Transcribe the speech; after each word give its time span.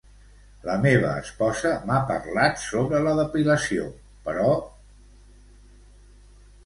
La 0.67 0.75
meva 0.85 1.11
esposa 1.23 1.73
m'ha 1.89 1.99
parlat 2.11 2.59
sobre 2.63 3.03
la 3.09 3.13
depilació, 3.21 3.85
però…. 4.29 4.49